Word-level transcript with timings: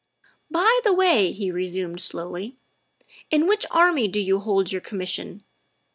"By 0.49 0.79
the 0.83 0.93
way," 0.93 1.31
he 1.31 1.51
resumed 1.51 2.01
slowly," 2.01 2.57
in 3.29 3.45
which 3.45 3.67
army 3.69 4.07
do 4.07 4.19
you 4.19 4.39
hold 4.39 4.71
your 4.71 4.81
commission? 4.81 5.43